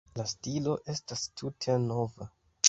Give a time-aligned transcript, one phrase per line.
[0.19, 2.31] La stilo estas tute nova.